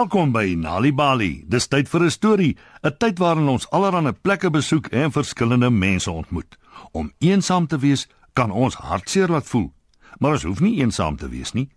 Welkom 0.00 0.30
by 0.32 0.54
Nali 0.56 0.94
Bali. 0.96 1.42
Dis 1.44 1.66
tyd 1.68 1.88
vir 1.92 2.04
'n 2.04 2.10
storie, 2.10 2.56
'n 2.82 2.96
tyd 2.98 3.18
waarin 3.18 3.48
ons 3.48 3.68
allerlei 3.70 4.12
plekke 4.12 4.50
besoek 4.50 4.86
en 4.86 5.12
verskillende 5.12 5.70
mense 5.70 6.10
ontmoet. 6.10 6.56
Om 6.92 7.12
eensaam 7.18 7.66
te 7.66 7.78
wees 7.78 8.08
kan 8.32 8.50
ons 8.50 8.74
hartseer 8.74 9.28
laat 9.28 9.46
voel, 9.46 9.72
maar 10.18 10.32
ons 10.32 10.42
hoef 10.42 10.60
nie 10.60 10.80
eensaam 10.80 11.16
te 11.16 11.28
wees 11.28 11.52
nie. 11.52 11.68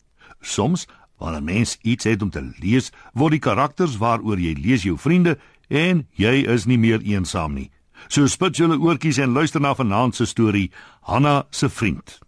Soms, 0.42 0.88
wanneer 1.18 1.42
'n 1.42 1.44
mens 1.44 1.78
iets 1.82 2.04
het 2.04 2.22
om 2.22 2.30
te 2.30 2.54
lees, 2.60 2.92
word 3.14 3.32
die 3.32 3.40
karakters 3.40 3.98
waaroor 3.98 4.40
jy 4.40 4.54
lees 4.54 4.84
jou 4.84 4.98
vriende 4.98 5.38
en 5.68 6.08
jy 6.12 6.48
is 6.48 6.66
nie 6.66 6.78
meer 6.78 7.02
eensaam 7.02 7.54
nie. 7.54 7.72
So 8.08 8.28
spit 8.28 8.56
julle 8.56 8.80
oortjies 8.80 9.18
en 9.18 9.34
luister 9.34 9.62
na 9.62 9.76
vanaand 9.76 10.16
se 10.16 10.26
storie, 10.26 10.72
Hanna 11.02 11.46
se 11.50 11.70
vriend. 11.70 12.20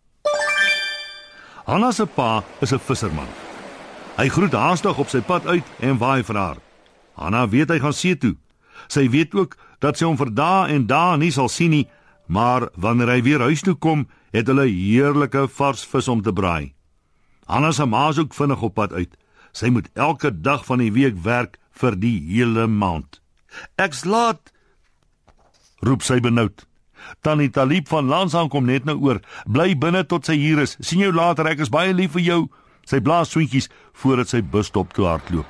Hanna 1.66 1.92
se 1.92 2.06
pa 2.06 2.44
is 2.62 2.74
'n 2.74 2.80
visserman. 2.80 3.45
Hy 4.16 4.30
groet 4.32 4.54
haastig 4.56 4.96
op 4.96 5.10
sy 5.12 5.20
pad 5.28 5.44
uit 5.44 5.72
en 5.84 5.98
waai 6.00 6.24
vir 6.24 6.38
haar. 6.40 6.60
Hanna 7.20 7.42
weet 7.52 7.74
hy 7.74 7.82
gaan 7.84 7.96
see 7.96 8.16
toe. 8.16 8.38
Sy 8.88 9.10
weet 9.12 9.36
ook 9.36 9.58
dat 9.84 10.00
sy 10.00 10.08
hom 10.08 10.16
vir 10.16 10.32
dae 10.32 10.70
en 10.72 10.86
dae 10.88 11.18
nie 11.20 11.34
sal 11.36 11.52
sien 11.52 11.74
nie, 11.76 11.88
maar 12.32 12.70
wanneer 12.80 13.12
hy 13.12 13.20
weer 13.28 13.44
huis 13.44 13.66
toe 13.68 13.76
kom, 13.76 14.06
het 14.32 14.48
hulle 14.48 14.70
heerlike 14.72 15.50
vars 15.58 15.84
vis 15.92 16.08
om 16.08 16.24
te 16.24 16.32
braai. 16.32 16.72
Hanna 17.52 17.74
se 17.76 17.86
ma 17.86 18.08
is 18.10 18.20
ook 18.24 18.34
vinnig 18.34 18.64
op 18.64 18.78
pad 18.80 18.96
uit. 18.96 19.12
Sy 19.52 19.68
moet 19.72 19.92
elke 20.00 20.32
dag 20.32 20.64
van 20.66 20.80
die 20.80 20.94
week 20.96 21.20
werk 21.24 21.60
vir 21.76 22.00
die 22.00 22.16
hele 22.32 22.70
maand. 22.72 23.20
Ek's 23.76 24.06
laat, 24.08 24.52
roep 25.84 26.04
sy 26.08 26.22
benoud. 26.24 26.64
Tannie 27.22 27.52
Talib 27.52 27.92
van 27.92 28.08
Lansaan 28.08 28.50
kom 28.50 28.66
net 28.66 28.88
nou 28.88 28.96
oor. 29.04 29.20
Bly 29.46 29.76
binne 29.76 30.06
tot 30.08 30.26
sy 30.26 30.40
hier 30.40 30.64
is. 30.64 30.78
sien 30.80 31.04
jou 31.04 31.12
later, 31.12 31.48
ek 31.52 31.68
is 31.68 31.70
baie 31.70 31.94
lief 31.94 32.16
vir 32.16 32.24
jou. 32.24 32.42
Sy 32.86 33.02
blaas 33.02 33.32
swintjies 33.34 33.70
voordat 33.94 34.30
sy 34.30 34.42
busstop 34.42 34.94
toe 34.94 35.08
hardloop. 35.10 35.48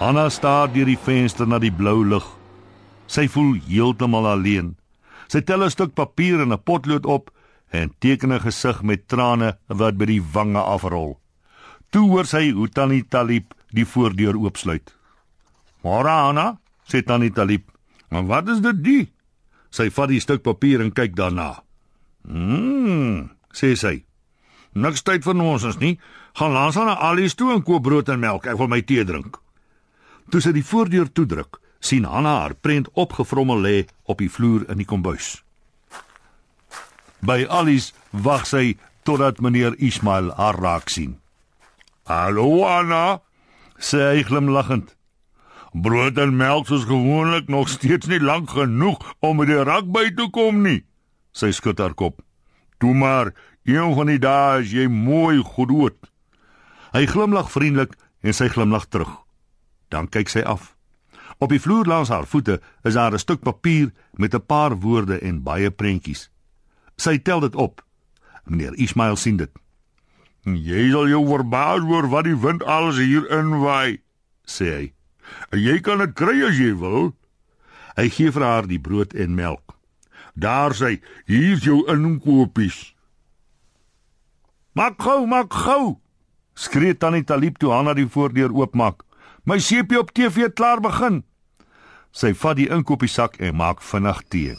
Hanna 0.00 0.30
staar 0.32 0.70
deur 0.72 0.88
die 0.88 0.96
venster 0.96 1.46
na 1.46 1.58
die 1.60 1.74
blou 1.74 2.04
lug. 2.08 2.24
Sy 3.10 3.26
voel 3.28 3.58
heeltemal 3.66 4.30
alleen. 4.30 4.76
Sy 5.28 5.42
tel 5.42 5.64
'n 5.64 5.70
stuk 5.70 5.94
papier 5.94 6.40
en 6.40 6.52
'n 6.52 6.62
potlood 6.64 7.06
op 7.06 7.30
en 7.70 7.92
teken 7.98 8.32
'n 8.32 8.40
gesig 8.40 8.82
met 8.82 9.08
trane 9.08 9.58
wat 9.66 9.98
by 9.98 10.06
die 10.06 10.22
wange 10.32 10.58
afrol. 10.58 11.20
Toe 11.90 12.08
hoor 12.08 12.24
sy 12.24 12.50
hoe 12.50 12.68
Tannie 12.68 13.04
Talib 13.08 13.54
die 13.70 13.84
voordeur 13.84 14.36
oopsluit. 14.36 14.94
"Môre 15.84 16.08
Anna," 16.08 16.60
sê 16.86 17.02
Tannie 17.02 17.32
Talib. 17.32 17.70
"Maar 18.10 18.26
wat 18.26 18.48
is 18.48 18.60
dit 18.60 18.84
die?" 18.84 19.12
Sy 19.70 19.90
vat 19.90 20.08
die 20.08 20.20
stuk 20.20 20.42
papier 20.42 20.80
en 20.80 20.92
kyk 20.92 21.14
daarna. 21.14 21.62
"Mmm," 22.28 23.30
sê 23.52 23.76
sy. 23.76 24.04
"Niks 24.72 25.02
tyd 25.02 25.24
vir 25.24 25.40
ons 25.42 25.62
is 25.64 25.78
nie. 25.78 25.98
Gaan 26.34 26.52
langs 26.52 26.76
aan 26.76 26.88
Alice 26.88 27.34
toe 27.34 27.52
en 27.52 27.62
koop 27.62 27.82
brood 27.82 28.08
en 28.08 28.20
melk. 28.20 28.46
Ek 28.46 28.58
wil 28.58 28.68
my 28.68 28.82
tee 28.82 29.04
drink." 29.04 29.38
Toe 30.30 30.40
sy 30.40 30.52
die 30.52 30.64
voordeur 30.64 31.12
toedruk, 31.12 31.60
sien 31.80 32.04
Hanna 32.04 32.40
haar 32.40 32.54
prent 32.54 32.88
opgevrommel 32.94 33.60
lê 33.60 33.86
op 34.04 34.18
die 34.18 34.30
vloer 34.30 34.68
in 34.70 34.78
die 34.78 34.86
kombuis. 34.86 35.42
By 37.20 37.46
Alice 37.48 37.92
wag 38.10 38.46
sy 38.46 38.76
totdat 39.02 39.40
meneer 39.40 39.74
Ismail 39.78 40.30
haar 40.36 40.60
raak 40.60 40.88
sien. 40.88 41.18
"Hallo 42.06 42.64
Anna," 42.64 43.20
sê 43.78 44.14
hy 44.14 44.22
glimlaggend. 44.22 44.96
Brood 45.72 46.18
en 46.18 46.36
melk 46.36 46.70
is 46.70 46.84
gewoonlik 46.84 47.48
nog 47.48 47.68
steeds 47.68 48.06
nie 48.06 48.20
lank 48.20 48.50
genoeg 48.50 48.98
om 49.20 49.36
by 49.36 49.44
die 49.46 49.62
rak 49.64 49.86
by 49.92 50.10
te 50.10 50.26
kom 50.30 50.62
nie. 50.62 50.84
Sy 51.32 51.50
skud 51.52 51.78
haar 51.78 51.94
kop. 51.94 52.22
Toe 52.78 52.94
maar, 52.94 53.34
een 53.64 53.94
van 53.94 54.06
die 54.06 54.18
dae 54.18 54.62
is 54.62 54.72
jy 54.72 54.88
mooi 54.88 55.42
groot. 55.44 56.10
Hy 56.92 57.06
glimlag 57.06 57.50
vriendelik 57.52 57.94
en 58.22 58.34
sy 58.34 58.48
glimlag 58.48 58.88
terug. 58.88 59.12
Dan 59.90 60.08
kyk 60.08 60.28
sy 60.28 60.42
af. 60.42 60.74
Op 61.40 61.52
die 61.52 61.60
vloer 61.60 61.88
langs 61.88 62.10
haar 62.12 62.26
voete 62.26 62.60
is 62.84 62.94
daar 62.94 63.12
'n 63.14 63.18
stuk 63.18 63.40
papier 63.40 63.92
met 64.12 64.34
'n 64.34 64.46
paar 64.46 64.76
woorde 64.80 65.18
en 65.18 65.42
baie 65.42 65.70
prentjies. 65.70 66.30
Sy 66.96 67.18
tel 67.18 67.40
dit 67.40 67.54
op. 67.54 67.84
Meneer 68.44 68.74
Ismail 68.74 69.16
sien 69.16 69.36
dit. 69.36 69.50
"Jy 70.44 70.90
sal 70.90 71.08
jou 71.08 71.26
verbaas 71.26 71.80
oor 71.80 72.08
wat 72.08 72.24
die 72.24 72.36
wind 72.36 72.62
alles 72.62 72.96
hier 72.96 73.30
inwaai," 73.30 74.00
sê 74.46 74.64
hy. 74.64 74.92
Jy 75.50 75.80
kan 75.80 75.98
dit 75.98 76.14
kry 76.14 76.42
as 76.48 76.58
jy 76.58 76.74
wil. 76.78 77.14
Hy 77.96 78.08
gee 78.08 78.30
vir 78.32 78.42
haar 78.42 78.66
die 78.66 78.80
brood 78.80 79.14
en 79.14 79.34
melk. 79.34 79.79
Daar 80.34 80.74
sê, 80.74 81.00
hier's 81.26 81.64
jou 81.64 81.82
inkopies. 81.90 82.94
Maak 84.72 85.02
gou, 85.02 85.26
maak 85.26 85.52
gou. 85.52 85.98
Skree 86.54 86.94
tannie 86.94 87.24
Talib 87.24 87.58
toe 87.58 87.72
Hanna 87.72 87.94
die 87.94 88.06
voordeur 88.06 88.52
oopmaak. 88.54 89.02
My 89.44 89.58
seepie 89.58 89.98
op 89.98 90.12
TV 90.14 90.52
klaar 90.54 90.80
begin. 90.80 91.22
Sy 92.12 92.34
vat 92.34 92.58
die 92.58 92.68
inkopiesak 92.70 93.38
en 93.40 93.56
maak 93.56 93.82
vinnig 93.82 94.20
tee. 94.28 94.56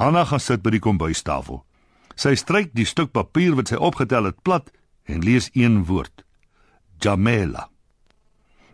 Hanna 0.00 0.24
gaan 0.24 0.40
sit 0.40 0.62
by 0.64 0.72
die 0.74 0.82
kombuistafel. 0.82 1.62
Sy 2.16 2.34
stryk 2.38 2.72
die 2.76 2.88
stuk 2.88 3.12
papier 3.12 3.56
wat 3.58 3.70
sy 3.70 3.78
opgetel 3.78 4.30
het 4.30 4.40
plat 4.46 4.70
en 5.04 5.22
lees 5.24 5.50
een 5.54 5.84
woord: 5.88 6.24
Jamela. 7.00 7.68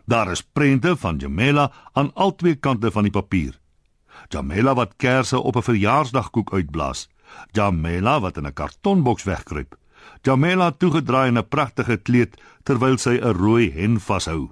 Daar 0.07 0.31
is 0.31 0.41
prente 0.41 0.95
van 0.95 1.17
Jamela 1.19 1.71
aan 1.93 2.13
albei 2.15 2.55
kante 2.55 2.91
van 2.91 3.03
die 3.03 3.11
papier. 3.11 3.59
Jamela 4.29 4.73
wat 4.75 4.95
kersse 4.97 5.39
op 5.39 5.55
'n 5.55 5.63
verjaarsdagkoek 5.63 6.53
uitblaas. 6.53 7.09
Jamela 7.51 8.19
wat 8.19 8.37
in 8.37 8.45
'n 8.45 8.53
kartonboks 8.53 9.23
wegkruip. 9.23 9.77
Jamela 10.21 10.71
toegedraai 10.71 11.27
in 11.27 11.37
'n 11.37 11.47
pragtige 11.47 11.97
kleed 11.97 12.41
terwyl 12.63 12.97
sy 12.97 13.19
'n 13.21 13.33
rooi 13.33 13.71
hen 13.71 13.99
vashou. 13.99 14.51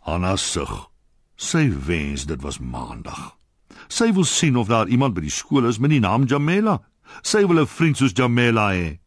Anna 0.00 0.36
sug. 0.36 0.88
Sy 1.36 1.72
wens 1.86 2.26
dit 2.26 2.42
was 2.42 2.58
maandag. 2.58 3.36
Sy 3.88 4.12
wil 4.12 4.24
sien 4.24 4.56
of 4.56 4.68
daar 4.68 4.88
iemand 4.88 5.14
by 5.14 5.20
die 5.20 5.30
skool 5.30 5.66
is 5.66 5.78
met 5.78 5.90
die 5.90 6.00
naam 6.00 6.24
Jamela. 6.24 6.80
Sy 7.22 7.46
wil 7.46 7.60
'n 7.60 7.66
vriend 7.66 7.96
soos 7.96 8.12
Jamela 8.12 8.70
hê. 8.72 8.98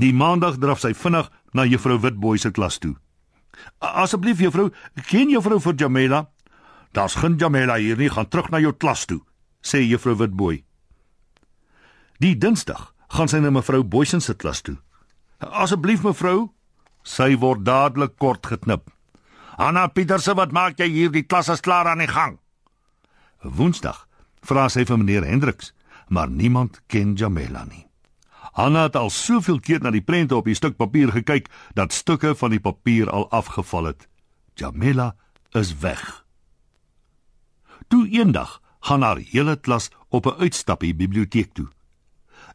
Die 0.00 0.12
maandag 0.12 0.56
draf 0.58 0.80
sy 0.80 0.94
vinnig 0.94 1.30
na 1.52 1.64
juffrou 1.64 1.98
Witboy 2.00 2.38
se 2.38 2.50
klas 2.50 2.78
toe. 2.78 2.94
Asseblief 3.78 4.40
juffrou, 4.40 4.70
ken 5.08 5.30
juffrou 5.30 5.60
vir 5.60 5.74
Jamela? 5.74 6.28
Daar's 6.92 7.14
geen 7.14 7.38
Jamela 7.38 7.76
hier 7.78 7.96
nie, 7.96 8.10
gaan 8.10 8.28
terug 8.28 8.50
na 8.50 8.60
jou 8.60 8.72
klas 8.72 9.06
toe, 9.06 9.20
sê 9.62 9.82
juffrou 9.84 10.16
Witboy. 10.18 10.62
Die 12.20 12.36
Dinsdag 12.36 12.90
gaan 13.14 13.30
sy 13.30 13.40
na 13.40 13.50
mevrou 13.54 13.84
Boysen 13.84 14.20
se 14.20 14.34
klas 14.34 14.62
toe. 14.62 14.76
Asseblief 15.40 16.02
mevrou, 16.04 16.50
sy 17.02 17.34
word 17.40 17.64
dadelik 17.64 18.18
kort 18.20 18.46
geknip. 18.46 18.90
Anna 19.60 19.86
Pieterse, 19.88 20.34
wat 20.36 20.52
maak 20.56 20.78
jy 20.80 20.88
hier? 20.88 21.12
Die 21.12 21.26
klas 21.26 21.50
is 21.52 21.64
klaar 21.64 21.88
aan 21.88 22.00
die 22.00 22.10
gang. 22.10 22.38
Woensdag 23.44 24.06
vra 24.44 24.68
sy 24.72 24.86
vir 24.88 25.00
meneer 25.00 25.26
Hendriks, 25.28 25.72
maar 26.08 26.30
niemand 26.30 26.80
ken 26.88 27.16
Jamela 27.16 27.64
nie. 27.68 27.89
Hanna 28.52 28.82
het 28.82 28.96
al 28.96 29.10
soveel 29.10 29.60
keer 29.60 29.80
na 29.80 29.90
die 29.90 30.02
prente 30.02 30.36
op 30.36 30.44
die 30.44 30.54
stuk 30.54 30.76
papier 30.76 31.12
gekyk 31.12 31.48
dat 31.74 31.92
stukke 31.92 32.34
van 32.34 32.50
die 32.50 32.60
papier 32.60 33.10
al 33.10 33.30
afgeval 33.30 33.84
het. 33.84 34.08
Jamila 34.54 35.14
is 35.50 35.76
weg. 35.78 36.24
Toe 37.88 38.08
eendag 38.08 38.60
gaan 38.80 39.02
haar 39.02 39.18
hele 39.32 39.56
klas 39.56 39.90
op 40.08 40.26
'n 40.26 40.40
uitstappie 40.40 40.94
biblioteek 40.94 41.52
toe. 41.52 41.68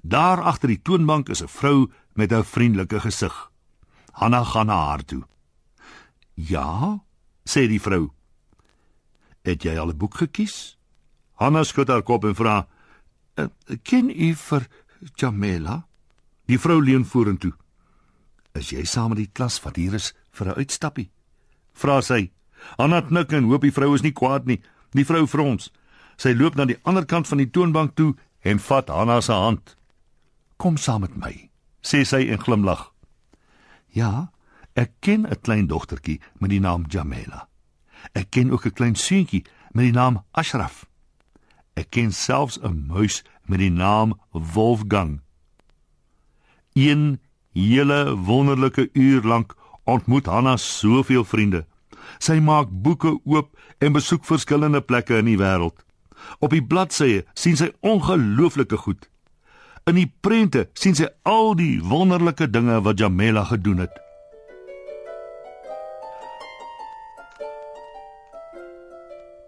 Daar 0.01 0.41
agter 0.41 0.67
die 0.67 0.81
toonbank 0.81 1.29
is 1.29 1.41
'n 1.41 1.47
vrou 1.47 1.91
met 2.13 2.31
'n 2.31 2.43
vriendelike 2.43 2.99
gesig. 2.99 3.51
Hanna 4.11 4.43
gaan 4.43 4.65
na 4.65 4.85
haar 4.85 5.05
toe. 5.05 5.23
"Ja," 6.33 7.03
sê 7.43 7.67
die 7.67 7.81
vrou. 7.81 8.11
"Het 9.41 9.63
jy 9.63 9.77
al 9.77 9.89
'n 9.89 9.97
boek 9.97 10.15
gekies?" 10.17 10.77
Hanna 11.33 11.63
skud 11.63 11.87
haar 11.87 12.03
kop 12.03 12.23
en 12.23 12.35
vra, 12.35 12.67
eh, 13.33 13.45
"Ken 13.81 14.09
u 14.09 14.35
vir 14.35 14.67
Jamela. 15.15 15.85
Die 16.45 16.59
vrou 16.59 16.81
leun 16.81 17.05
vorentoe. 17.05 17.53
Is 18.55 18.71
jy 18.71 18.85
saam 18.85 19.09
met 19.13 19.17
die 19.17 19.31
klas 19.33 19.59
wat 19.63 19.75
hier 19.75 19.93
is 19.93 20.13
vir 20.31 20.47
'n 20.47 20.57
uitstappie? 20.59 21.09
Vra 21.73 22.01
sy. 22.01 22.31
Anna 22.77 23.01
knik 23.01 23.33
en 23.33 23.43
hoop 23.43 23.61
die 23.61 23.71
vrou 23.71 23.93
is 23.95 24.01
nie 24.01 24.13
kwaad 24.13 24.45
nie. 24.45 24.61
Die 24.91 25.05
vrou 25.05 25.27
frons. 25.27 25.71
Sy 26.17 26.33
loop 26.33 26.55
na 26.55 26.65
die 26.65 26.79
ander 26.83 27.05
kant 27.05 27.27
van 27.27 27.37
die 27.37 27.49
toonbank 27.49 27.95
toe 27.95 28.15
en 28.41 28.59
vat 28.59 28.89
Hanna 28.89 29.21
se 29.21 29.33
hand. 29.33 29.75
Kom 30.57 30.77
saam 30.77 31.01
met 31.01 31.17
my, 31.17 31.49
sê 31.83 32.05
sy 32.05 32.29
en 32.31 32.39
glimlag. 32.39 32.91
Ja, 33.91 34.31
ek 34.75 34.91
ken 35.01 35.25
'n 35.25 35.41
klein 35.41 35.67
dogtertjie 35.67 36.21
met 36.39 36.49
die 36.49 36.59
naam 36.59 36.85
Jamela. 36.87 37.47
Ek 38.13 38.31
ken 38.31 38.51
ook 38.51 38.65
'n 38.65 38.71
klein 38.71 38.95
seuntjie 38.95 39.45
met 39.73 39.85
die 39.85 39.91
naam 39.91 40.23
Ashraf. 40.31 40.85
Ek 41.75 41.89
ken 41.89 42.11
selfs 42.11 42.57
'n 42.61 42.87
muis 42.87 43.23
met 43.45 43.59
die 43.59 43.71
naam 43.71 44.15
Wolfgang. 44.31 45.21
Een 46.73 47.19
hele 47.53 48.15
wonderlike 48.15 48.89
uur 48.93 49.21
lank 49.23 49.55
ontmoet 49.83 50.25
Hanna 50.25 50.57
soveel 50.57 51.23
vriende. 51.23 51.65
Sy 52.19 52.39
maak 52.39 52.69
boeke 52.69 53.19
oop 53.23 53.55
en 53.77 53.95
besoek 53.95 54.25
verskillende 54.25 54.81
plekke 54.81 55.17
in 55.21 55.29
die 55.29 55.39
wêreld. 55.39 55.77
Op 56.39 56.53
die 56.53 56.63
bladsye 56.63 57.25
sien 57.33 57.57
sy 57.59 57.71
ongelooflike 57.85 58.77
goed. 58.77 59.09
In 59.85 59.99
die 59.99 60.09
prente 60.21 60.65
sien 60.73 60.97
sy 60.97 61.07
al 61.29 61.53
die 61.59 61.77
wonderlike 61.85 62.49
dinge 62.49 62.79
wat 62.81 62.99
Jamela 62.99 63.45
gedoen 63.45 63.83
het. 63.85 64.01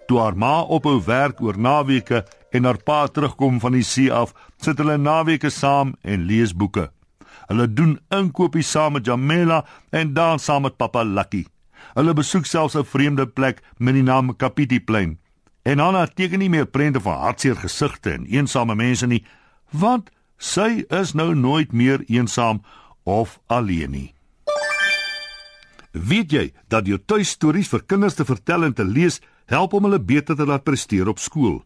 Toe 0.07 0.19
haar 0.21 0.37
ma 0.39 0.61
op 0.61 0.85
hou 0.87 0.99
werk 1.03 1.41
oor 1.43 1.57
naweke 1.59 2.21
en 2.51 2.63
haar 2.63 2.79
pa 2.83 3.07
terugkom 3.07 3.59
van 3.59 3.75
die 3.75 3.83
see 3.83 4.11
af, 4.13 4.33
sit 4.61 4.77
hulle 4.77 4.97
naweke 4.97 5.49
saam 5.49 5.95
en 6.01 6.25
lees 6.29 6.53
boeke. 6.55 6.89
Hulle 7.47 7.67
doen 7.73 7.99
inkopies 8.13 8.71
saam 8.71 8.97
met 8.97 9.05
Jamela 9.05 9.63
en 9.89 10.13
dan 10.13 10.39
saam 10.39 10.61
met 10.67 10.77
Papa 10.77 11.03
Lucky. 11.03 11.45
Hulle 11.95 12.13
besoek 12.13 12.45
selfs 12.45 12.75
'n 12.75 12.83
vreemde 12.83 13.27
plek 13.27 13.61
met 13.77 13.93
die 13.93 14.03
naam 14.03 14.35
Kapiti 14.35 14.79
Plain. 14.79 15.19
En 15.63 15.79
Anna 15.79 16.05
teken 16.05 16.39
nie 16.39 16.49
meer 16.49 16.65
prente 16.65 16.99
van 16.99 17.17
hartseer 17.17 17.55
gesigte 17.55 18.11
en 18.11 18.25
eensame 18.25 18.75
mense 18.75 19.07
nie, 19.07 19.25
want 19.71 20.09
sy 20.37 20.85
is 20.89 21.13
nou 21.13 21.35
nooit 21.35 21.71
meer 21.71 22.03
eensaam 22.07 22.61
of 23.03 23.39
alleen 23.47 23.91
nie. 23.91 24.13
Weet 25.91 26.31
jy 26.31 26.53
dat 26.67 26.85
jou 26.85 26.99
tuistories 27.05 27.67
vir 27.67 27.83
kinders 27.85 28.15
te 28.15 28.25
vertel 28.25 28.63
en 28.63 28.73
te 28.73 28.85
lees 28.85 29.21
help 29.45 29.73
om 29.73 29.83
hulle 29.83 29.99
beter 29.99 30.35
te 30.35 30.45
laat 30.45 30.63
presteer 30.63 31.07
op 31.07 31.19
skool? 31.19 31.63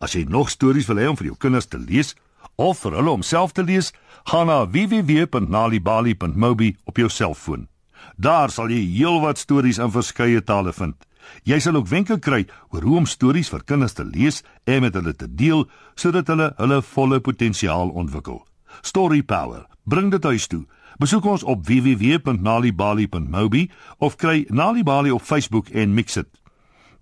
As 0.00 0.14
jy 0.14 0.24
nog 0.28 0.50
stories 0.50 0.88
wil 0.90 1.00
hê 1.00 1.08
om 1.08 1.16
vir 1.16 1.26
jou 1.32 1.36
kinders 1.38 1.66
te 1.66 1.78
lees 1.78 2.14
of 2.56 2.78
vir 2.84 2.92
hulle 2.98 3.10
om 3.10 3.22
self 3.22 3.52
te 3.52 3.62
lees, 3.62 3.92
gaan 4.24 4.46
na 4.46 4.64
www.nalibali.mobi 4.64 6.76
op 6.84 6.96
jou 6.96 7.10
selfoon. 7.10 7.68
Daar 8.16 8.50
sal 8.50 8.70
jy 8.72 8.80
heelwat 8.96 9.38
stories 9.38 9.78
in 9.78 9.90
verskeie 9.92 10.42
tale 10.44 10.72
vind. 10.72 10.96
Jy 11.44 11.58
sal 11.60 11.76
ook 11.76 11.88
wenke 11.90 12.18
kry 12.22 12.46
oor 12.70 12.82
hoe 12.86 12.96
om 13.02 13.06
stories 13.06 13.50
vir 13.50 13.64
kinders 13.66 13.92
te 13.98 14.04
lees 14.06 14.42
en 14.64 14.82
met 14.84 14.94
hulle 14.94 15.14
te 15.14 15.28
deel 15.28 15.66
sodat 15.98 16.26
hulle 16.30 16.54
hulle 16.58 16.82
volle 16.94 17.20
potensiaal 17.20 17.90
ontwikkel. 17.90 18.46
Story 18.82 19.22
Power. 19.22 19.66
Bring 19.84 20.10
dit 20.10 20.24
huis 20.24 20.46
toe. 20.46 20.64
Besoek 20.98 21.24
ons 21.28 21.44
op 21.44 21.66
www.nalibali.mobi 21.66 23.70
of 23.98 24.16
kry 24.16 24.46
Nalibali 24.48 25.10
op 25.12 25.22
Facebook 25.22 25.68
en 25.68 25.94
mix 25.94 26.14
dit. 26.14 26.28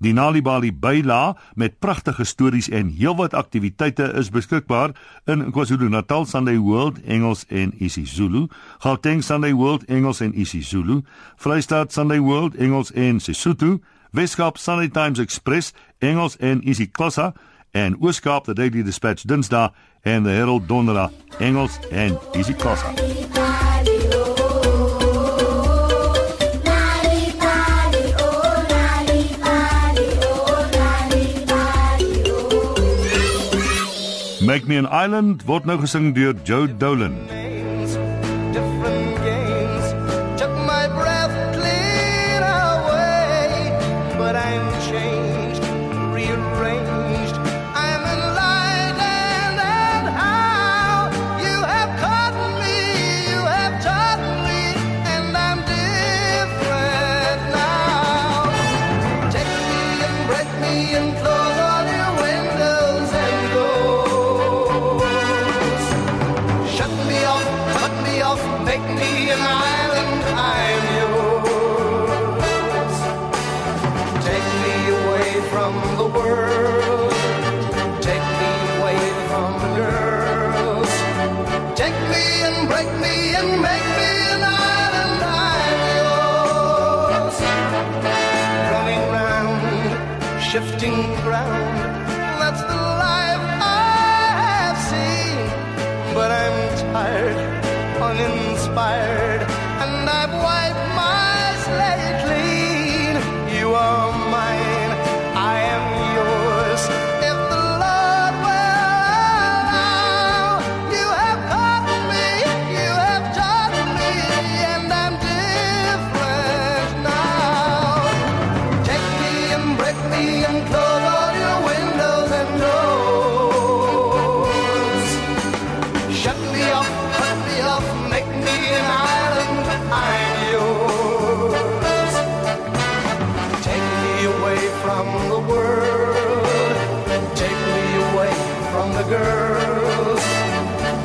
Die 0.04 0.12
Nalibali 0.12 0.72
byla 0.72 1.36
met 1.54 1.78
pragtige 1.78 2.24
stories 2.24 2.68
en 2.68 2.94
heelwat 2.98 3.34
aktiwiteite 3.34 4.12
is 4.18 4.28
beskikbaar 4.30 4.90
in 5.24 5.50
KwaZulu-Natal 5.50 6.26
Sunday 6.26 6.58
World 6.58 7.00
Engels 7.04 7.44
en 7.48 7.72
isiZulu, 7.78 8.46
Gauteng 8.78 9.24
Sunday 9.24 9.52
World 9.52 9.84
Engels 9.84 10.20
en 10.20 10.38
isiZulu, 10.40 11.00
Vrystaat 11.36 11.92
Sunday 11.92 12.20
World 12.20 12.54
Engels 12.54 12.92
en 12.92 13.20
Sesotho, 13.20 13.78
Weskaap 14.10 14.58
Sunday 14.58 14.88
Times 14.88 15.18
Express 15.18 15.72
Engels 15.98 16.36
en 16.36 16.68
isiXhosa 16.68 17.32
en 17.70 17.96
Ooskaap 18.00 18.44
The 18.44 18.54
Daily 18.54 18.82
Dispatch 18.82 19.24
Dinsdae 19.24 19.70
en 20.02 20.22
The 20.22 20.30
Herald 20.30 20.68
Donderdag 20.68 21.10
Engels 21.38 21.78
en 21.90 22.18
isiXhosa. 22.32 22.92
Make 34.54 34.68
Me 34.68 34.76
an 34.78 34.86
Island 34.86 35.42
word 35.50 35.66
nou 35.66 35.80
gesing 35.82 36.12
deur 36.14 36.36
Joe 36.46 36.68
Dolan. 36.78 37.44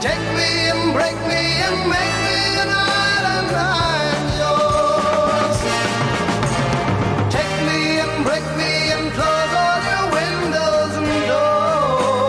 Take 0.01 0.25
me 0.34 0.70
and 0.72 0.94
break 0.94 1.18
me 1.27 1.41
and 1.68 1.77
make 1.89 2.15
me 2.24 2.39
an 2.63 2.70
island. 2.72 3.51
I'm 3.51 4.27
yours. 4.39 5.60
Take 7.36 7.53
me 7.68 8.00
and 8.00 8.24
break 8.24 8.46
me 8.56 8.72
and 8.96 9.12
close 9.12 9.53
all 9.63 9.82
your 9.91 10.06
windows 10.20 10.94
and 11.01 11.12
doors. 11.27 12.22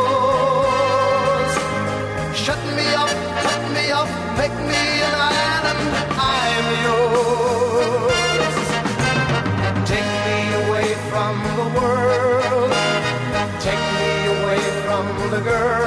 Shut 2.37 2.59
me 2.75 2.87
off, 3.03 3.15
cut 3.45 3.63
me 3.77 3.85
off, 3.93 4.11
make 4.37 4.57
me 4.71 4.83
an 5.07 5.15
island. 5.31 5.83
I'm 6.19 6.67
yours. 6.87 8.57
Take 9.87 10.11
me 10.27 10.39
away 10.63 10.89
from 11.11 11.35
the 11.59 11.67
world. 11.79 12.73
Take 13.61 13.85
me 14.01 14.11
away 14.35 14.63
from 14.87 15.05
the 15.31 15.41
girls. 15.41 15.80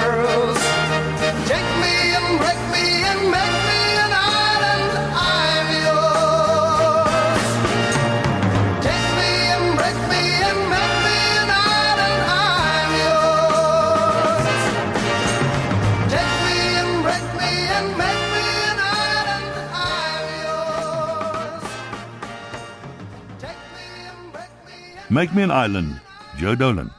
Make 25.14 25.36
Me 25.36 25.44
an 25.44 25.52
Island, 25.52 26.02
Joe 26.38 26.56
Dolan. 26.56 26.90